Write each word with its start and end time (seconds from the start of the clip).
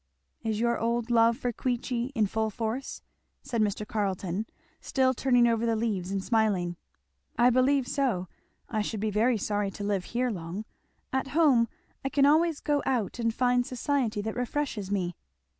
"Is 0.41 0.59
your 0.59 0.79
old 0.79 1.11
love 1.11 1.37
for 1.37 1.51
Queechy 1.53 2.05
in 2.15 2.25
full 2.25 2.49
force?" 2.49 3.03
said 3.43 3.61
Mr. 3.61 3.85
Carleton, 3.87 4.47
still 4.79 5.13
turning 5.13 5.45
over 5.47 5.63
the 5.63 5.75
leaves, 5.75 6.09
and 6.09 6.23
smiling. 6.23 6.75
"I 7.37 7.51
believe 7.51 7.87
so 7.87 8.27
I 8.67 8.81
should 8.81 8.99
be 8.99 9.11
very 9.11 9.37
sorry 9.37 9.69
to 9.69 9.83
live 9.83 10.05
here 10.05 10.31
long 10.31 10.65
at 11.13 11.27
home 11.37 11.67
I 12.03 12.09
can 12.09 12.25
always 12.25 12.61
go 12.61 12.81
out 12.83 13.19
and 13.19 13.31
find 13.31 13.63
society 13.63 14.21
that 14.23 14.35
refreshes 14.35 14.89
me." 14.89 15.15